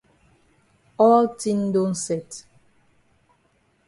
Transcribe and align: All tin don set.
All 0.97 1.25
tin 1.39 1.61
don 1.73 1.93
set. 1.93 2.29